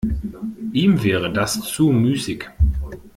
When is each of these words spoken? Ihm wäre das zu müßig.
Ihm 0.73 1.03
wäre 1.03 1.31
das 1.31 1.59
zu 1.61 1.91
müßig. 1.91 2.49